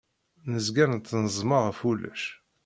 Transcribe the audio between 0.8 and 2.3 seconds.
nettneẓma ɣef wulac.